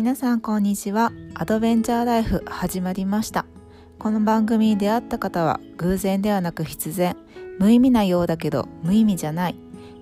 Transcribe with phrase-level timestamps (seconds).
[0.00, 1.12] 皆さんこんにちは。
[1.34, 3.44] アドベンチャーライフ始まりました。
[3.98, 7.18] この番組に出会った方は偶然ではなく必然。
[7.58, 9.56] 無意味なようだけど無意味じゃない。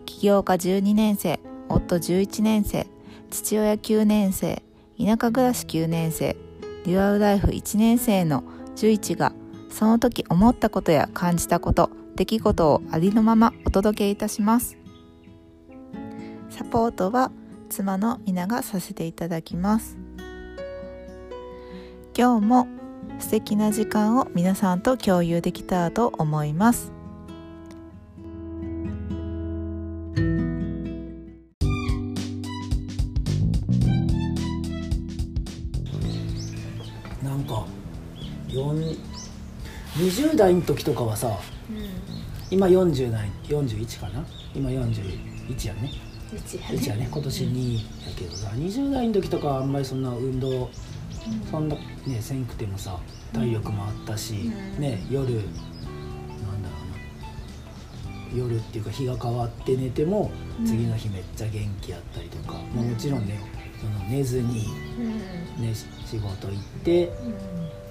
[0.06, 2.86] 起業家12年生夫11年生
[3.30, 4.62] 父親9年生
[5.04, 6.36] 田舎暮らし9年生
[6.84, 8.44] デュアルライフ1年生の
[8.76, 9.32] 11が
[9.68, 14.78] その時思ったことや感じたこと出来事をありのままお届けいたします。
[16.50, 17.32] サポートは
[17.78, 19.96] 妻の皆がさせていただきます。
[22.12, 22.66] 今日も
[23.20, 26.90] 素敵な時間を皆さんと共有できたらと思います。
[37.22, 37.64] なんか
[38.48, 38.98] 4
[39.94, 41.38] 20代の時とかはさ
[42.50, 44.24] 今40代41かな？
[44.52, 47.08] 今41やね1やね。
[47.10, 47.80] 今年2や
[48.16, 50.70] けどさ20代の時とかはあんまりそんな運動
[51.50, 52.98] そんなねせんくてもさ
[53.32, 54.80] 体力もあったし、うん。
[54.80, 56.76] ね夜なんだろ
[58.30, 58.38] うな。
[58.38, 60.30] 夜っていうか日が変わって寝ても
[60.60, 60.66] うん。
[60.66, 63.40] 次の日めっちゃ元気やったりとか、まあ、もちろんね
[63.80, 64.66] その寝ずに、
[65.58, 67.10] ね、し仕事行ってっ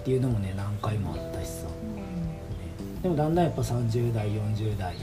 [0.03, 1.69] ていうのもね何回もあったしさ、ね、
[3.01, 4.95] でもだんだんやっぱ30代40代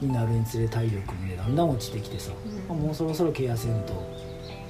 [0.00, 2.68] になるにつれ体力もねだんだん落ちてきてさ、うん。
[2.68, 3.94] まあもうそろそろケアせんと、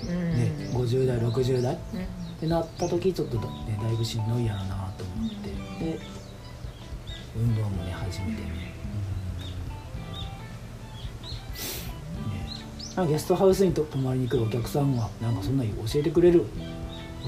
[0.05, 1.79] ね50代60代っ
[2.41, 5.99] てなった時ちょっとだ,、ね、だいぶしんどいやろなと思って、で
[7.37, 8.75] 運動もね始めてね,、ね。
[12.95, 16.45] なんかゲストハウスにと泊まりに来るお客さんはなんかそんなに教えてくれる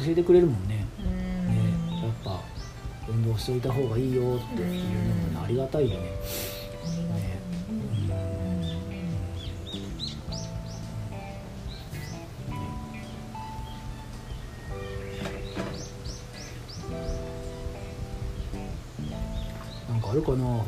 [0.05, 0.77] 教えてくれるもんね。
[0.77, 0.86] ね。
[2.02, 2.40] やっぱ
[3.08, 6.12] 運動しといた方がいいよっていうのもねありがたいよね。
[20.08, 20.39] かあるかな。
[20.39, 20.64] 他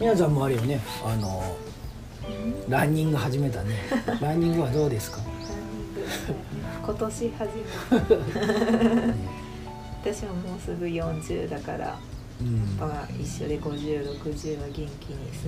[0.00, 0.80] みなちゃんもあるよね。
[1.04, 1.56] あの
[2.68, 3.76] ランニング始めたね。
[4.20, 5.18] ランニングはどうですか、
[6.82, 7.50] 今年初
[7.90, 7.98] め
[9.06, 9.14] ね
[10.02, 11.98] 私はもうすぐ40だから
[12.40, 14.88] うんやっぱ一緒で5060は元気に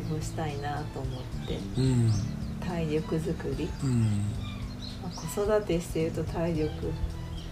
[0.09, 2.13] 過ごしたいなと思ってうん
[2.61, 4.42] 体力づくり、うん
[5.03, 6.71] まあ、子育てしてると体力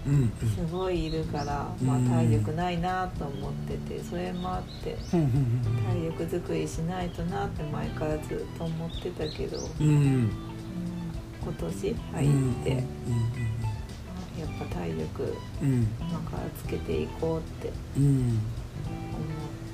[0.06, 1.86] うんすごいいるから、うん。
[1.86, 10.30] まあ、体力ないなと思っててそれもあって体力づくりしないとなって前からずっと思ってたけど、うん。
[11.42, 12.80] 今年入うんって、やっ
[14.58, 15.88] ぱ体力うん。
[16.00, 17.72] 今からつけていこうって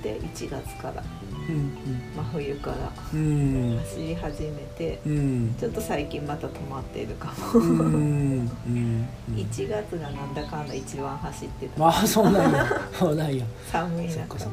[0.06, 1.02] て1月から
[1.48, 1.72] うん
[2.16, 3.78] 真冬からうん。
[3.78, 5.54] 走り始めてうん。
[5.58, 12.66] ちょっと最近また止まってるかうも、んうん1月がなんだかんだ一番走ってた、まあそうなんや。
[12.92, 13.44] そうなんや。
[13.70, 14.38] 寒い中。
[14.38, 14.48] そ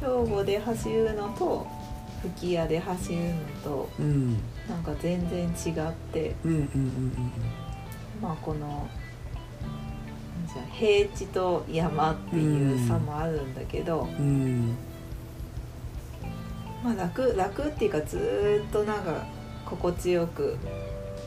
[0.00, 1.66] 兵庫で走るのと
[2.36, 3.30] 吹屋で走るの
[3.62, 4.32] とうん。
[4.68, 6.34] なんか全然違って。
[6.44, 7.32] うんうんうん。
[8.22, 8.88] まあこの
[10.72, 14.76] 平地と山っていう差もあるんだけど、うんうん
[16.82, 19.24] まあ楽楽っていうかずーっとなんか
[19.64, 20.58] 心地よく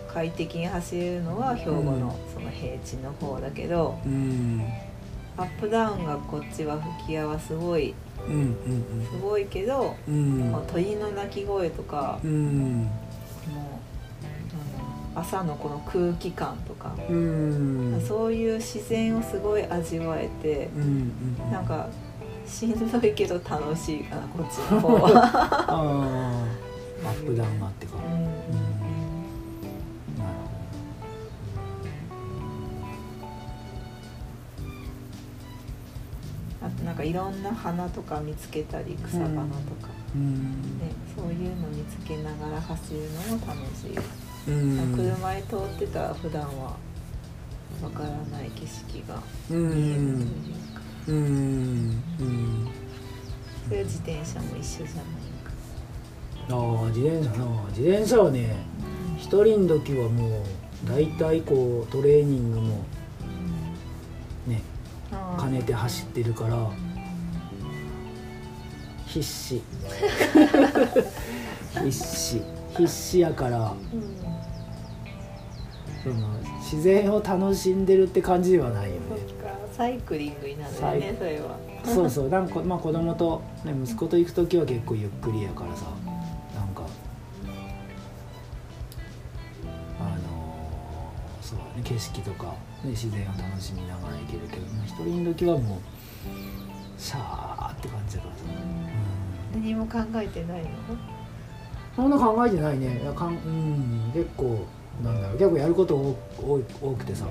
[0.07, 4.63] 快適に走れるのは兵庫のその平地の方だけど、うん。
[5.35, 7.93] アップダウンがこっちは吹屋はすごい
[8.27, 10.63] うんうんすごいけど、うん。
[10.71, 12.83] 鳥の鳴き声とか、うん。
[12.83, 12.87] もう
[15.19, 18.05] 朝のこの空気感とか、うん。
[18.07, 21.11] そういう自然をすごい味わえてうん
[21.43, 21.87] うんなんか
[22.45, 26.45] しんどいけど楽しいかなこっちの方は。
[27.05, 28.19] アップダウンがあってかうんうん。
[28.19, 28.29] なる
[36.61, 40.79] あとなんかいろんな花とか見つけたり草花とか、うん。
[40.79, 42.99] ね、そういうの見つけながら走る
[43.29, 46.77] のも楽しい、うん車に通ってたら普段は
[47.83, 48.15] わからな
[48.45, 49.21] い景色が
[49.51, 50.23] う見えるといんう
[50.73, 51.17] か、うんう
[52.23, 52.71] ん
[53.67, 54.93] それ自転車も一緒じゃない
[55.43, 55.51] か、
[56.49, 56.53] あ
[56.85, 57.35] あ自転車な。
[57.75, 58.55] 自転車はね
[59.17, 60.43] 一人の時はもう
[60.87, 62.85] 大体こうトレーニングも
[64.47, 64.61] ね
[65.37, 66.71] 兼ねて走ってるから
[69.05, 69.61] 必死。
[71.83, 72.41] 必死。
[72.77, 73.73] 必死やから。
[73.93, 74.36] うん
[76.13, 76.27] その
[76.57, 79.01] 自然を楽しんでるって感じではないよね。
[79.09, 81.57] そっかサイクリングになるよねそれは。
[81.85, 85.85] そうそうなんかまあ子供と、ね、息子と行く時は結構ゆっくりやからさ
[86.53, 86.83] なんか
[89.99, 92.47] あのーそうだね景色とか、
[92.83, 95.79] ね、自然を楽しみながら行けるけど、まあ、一人の時はもう
[96.97, 98.43] シャーって感じだからさ、
[99.55, 100.69] うん、何も考えてないの？
[101.95, 102.99] そんな考えてないね。
[103.01, 104.67] いやかん、うん、結構
[105.03, 106.17] なんだろう結構やること多
[106.81, 107.25] 多くてさ。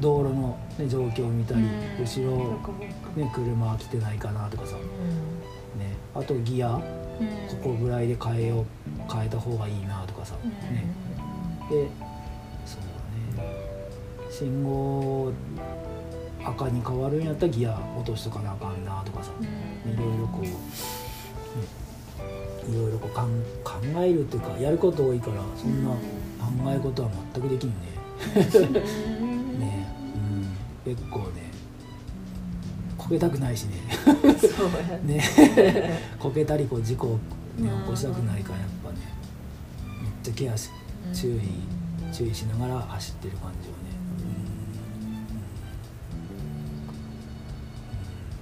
[0.00, 2.04] 道路の、ね、状況を見たり、うん。
[2.04, 2.58] 後ろ
[3.16, 4.80] ね、車来てないかなとかさ、ね、
[6.14, 6.82] あとギアこ
[7.20, 7.24] う
[7.72, 7.78] ん。
[7.78, 8.64] こぐらいで変えよう
[9.12, 10.50] 変えた方がいいなとかさ、うん。
[10.50, 10.86] ね、
[11.68, 11.88] で
[12.64, 12.80] そう
[13.36, 13.48] だね。
[14.30, 15.32] 信号
[16.44, 19.32] 赤に変わるんやったらギア落としとかなあかんなとかさ。
[19.40, 19.42] う
[19.88, 19.92] ん。
[19.92, 20.50] いろいろこう、ね、
[22.70, 23.72] いろいろこう考
[24.02, 25.96] えるっていうかやること多いからそんな考
[26.70, 27.74] え事は全くできんね。
[28.36, 29.58] うん。
[29.60, 29.86] ね、
[30.84, 31.50] うん、結構ね
[32.96, 33.76] こけたくないしね。
[35.04, 35.14] ね。
[35.16, 36.02] ね。
[36.20, 37.18] こけたりこう事故を、ね、
[37.60, 37.82] うん。
[37.82, 38.96] 起こしたくないからやっぱね
[40.02, 40.70] めっちゃケアし
[41.14, 41.40] 注意
[42.12, 43.80] 注意しながら走ってる感じはね、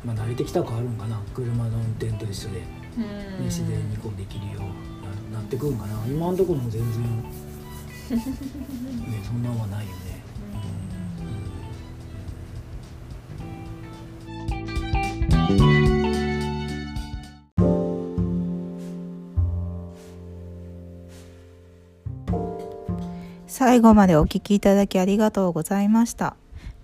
[0.04, 0.16] うん。
[0.16, 1.20] まあ慣れてきたら変わるんかな。
[1.34, 2.62] 車の運転と一緒で、
[2.96, 3.44] ね、うん。
[3.44, 6.06] 自然にこうできるようにななってくんかな。
[6.06, 7.02] 今のところも全然。
[7.02, 8.22] ね
[9.24, 10.22] そんなんはないよね、
[23.46, 26.36] 最後までお聞きいただきありがとうございました。